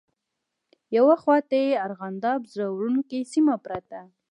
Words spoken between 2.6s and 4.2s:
وړونکې سیمه پرته.